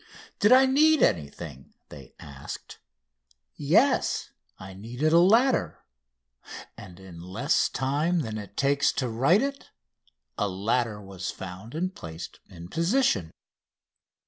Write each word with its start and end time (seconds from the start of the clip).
Did 0.39 0.51
I 0.51 0.65
need 0.65 1.03
anything? 1.03 1.75
they 1.89 2.15
asked. 2.19 2.79
Yes; 3.55 4.31
I 4.57 4.73
needed 4.73 5.13
a 5.13 5.19
ladder. 5.19 5.83
And 6.75 6.99
in 6.99 7.21
less 7.21 7.69
time 7.69 8.21
than 8.21 8.39
it 8.39 8.57
takes 8.57 8.91
to 8.93 9.07
write 9.07 9.43
it 9.43 9.69
a 10.39 10.47
ladder 10.49 10.99
was 10.99 11.29
found 11.29 11.75
and 11.75 11.93
placed 11.93 12.39
in 12.49 12.67
position. 12.69 13.29